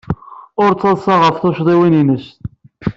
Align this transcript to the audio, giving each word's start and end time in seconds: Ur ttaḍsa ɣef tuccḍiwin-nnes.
Ur 0.63 0.71
ttaḍsa 0.73 1.15
ɣef 1.17 1.35
tuccḍiwin-nnes. 1.41 2.25